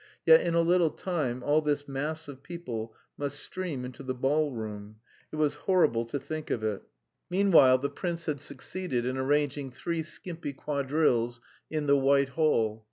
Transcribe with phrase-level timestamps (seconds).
[0.25, 4.95] Yet in a little time all this mass of people must stream into the ballroom.
[5.31, 6.81] It was horrible to think of it!
[7.29, 12.79] Meanwhile the prince had succeeded in arranging three skimpy quadrilles in the White Hall.